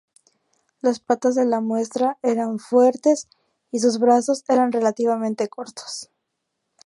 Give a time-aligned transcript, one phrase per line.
[0.79, 3.27] Las patas de la muestra eran fuertes
[3.69, 6.09] y sus brazos eran relativamente cortos.